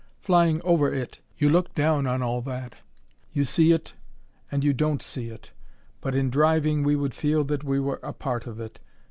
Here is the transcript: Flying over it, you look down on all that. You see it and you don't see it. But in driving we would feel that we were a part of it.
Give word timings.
Flying 0.19 0.63
over 0.63 0.91
it, 0.91 1.19
you 1.37 1.47
look 1.47 1.75
down 1.75 2.07
on 2.07 2.23
all 2.23 2.41
that. 2.41 2.73
You 3.33 3.43
see 3.43 3.71
it 3.71 3.93
and 4.51 4.63
you 4.63 4.73
don't 4.73 4.99
see 4.99 5.27
it. 5.27 5.51
But 6.01 6.15
in 6.15 6.31
driving 6.31 6.81
we 6.81 6.95
would 6.95 7.13
feel 7.13 7.43
that 7.43 7.63
we 7.63 7.79
were 7.79 7.99
a 8.01 8.11
part 8.11 8.47
of 8.47 8.59
it. 8.59 8.79